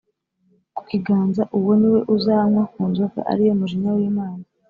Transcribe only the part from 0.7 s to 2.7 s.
ku kiganza, uwo niwe uzanywa